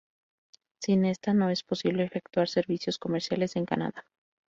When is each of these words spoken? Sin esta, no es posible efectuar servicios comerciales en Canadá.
Sin 0.81 1.05
esta, 1.05 1.31
no 1.35 1.51
es 1.51 1.61
posible 1.61 2.03
efectuar 2.03 2.47
servicios 2.49 2.97
comerciales 2.97 3.55
en 3.55 3.67
Canadá. 3.67 4.03